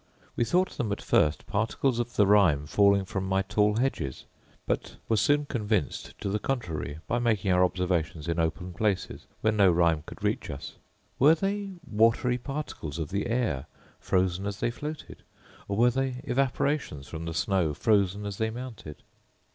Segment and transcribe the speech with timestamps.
[0.35, 4.25] We thought them at first particles of the rime falling from my tall hedges;
[4.65, 9.53] but were soon convinced to the contrary, by making our observations in open places where
[9.53, 10.77] no rime could reach us.
[11.19, 13.67] Were they watery particles of the air
[13.99, 15.21] frozen as they floated;
[15.67, 19.03] or were they evaporations from the snow frozen as they mounted